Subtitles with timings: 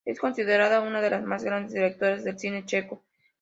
[0.03, 3.03] Es considerada una de las más grandes directoras del cine checo.